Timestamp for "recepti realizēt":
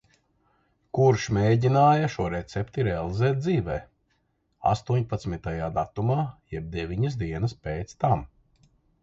2.35-3.37